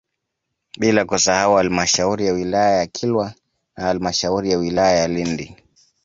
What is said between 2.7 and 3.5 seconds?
ya Kilwa